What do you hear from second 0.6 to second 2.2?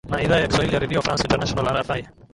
ya redio france international rfi